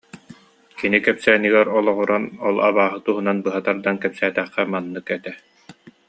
Кини 0.77 0.99
кэпсээнигэр 1.05 1.67
олоҕуран 1.77 2.23
ол 2.47 2.55
абааһы 2.69 2.97
туһунан 3.05 3.37
быһа 3.45 3.59
тардан 3.65 3.97
кэпсээтэххэ, 4.03 4.61
маннык 4.71 5.07
этэ 5.17 5.33